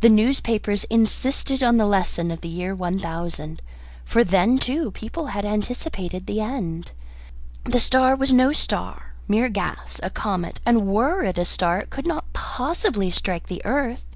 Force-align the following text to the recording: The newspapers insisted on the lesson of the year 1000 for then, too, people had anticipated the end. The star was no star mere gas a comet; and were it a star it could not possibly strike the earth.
The 0.00 0.08
newspapers 0.08 0.84
insisted 0.84 1.62
on 1.62 1.76
the 1.76 1.84
lesson 1.84 2.30
of 2.30 2.40
the 2.40 2.48
year 2.48 2.74
1000 2.74 3.60
for 4.02 4.24
then, 4.24 4.56
too, 4.56 4.90
people 4.92 5.26
had 5.26 5.44
anticipated 5.44 6.24
the 6.26 6.40
end. 6.40 6.92
The 7.64 7.78
star 7.78 8.16
was 8.16 8.32
no 8.32 8.54
star 8.54 9.12
mere 9.28 9.50
gas 9.50 10.00
a 10.02 10.08
comet; 10.08 10.60
and 10.64 10.86
were 10.86 11.22
it 11.22 11.36
a 11.36 11.44
star 11.44 11.80
it 11.80 11.90
could 11.90 12.06
not 12.06 12.32
possibly 12.32 13.10
strike 13.10 13.48
the 13.48 13.60
earth. 13.66 14.06